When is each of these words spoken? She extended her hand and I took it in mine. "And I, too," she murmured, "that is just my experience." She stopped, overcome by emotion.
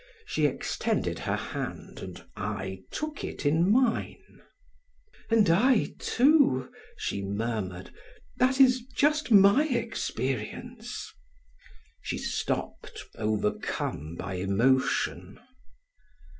She 0.25 0.47
extended 0.47 1.19
her 1.19 1.35
hand 1.35 1.99
and 1.99 2.23
I 2.35 2.85
took 2.89 3.23
it 3.23 3.45
in 3.45 3.69
mine. 3.71 4.41
"And 5.29 5.47
I, 5.47 5.93
too," 5.99 6.71
she 6.97 7.21
murmured, 7.23 7.91
"that 8.37 8.59
is 8.59 8.81
just 8.81 9.29
my 9.29 9.65
experience." 9.65 11.13
She 12.01 12.17
stopped, 12.17 13.03
overcome 13.13 14.15
by 14.15 14.37
emotion. 14.37 15.37